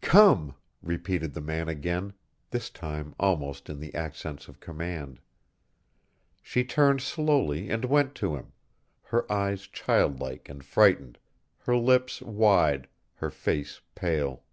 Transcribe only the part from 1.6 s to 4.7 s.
again, this time almost in the accents of